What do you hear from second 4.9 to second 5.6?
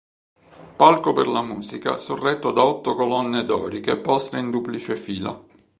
fila.